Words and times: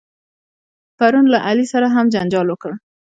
پرون 0.97 1.25
له 1.33 1.39
علي 1.47 1.65
سره 1.73 1.87
هم 1.95 2.05
جنجال 2.13 2.47
وکړ. 2.49 2.71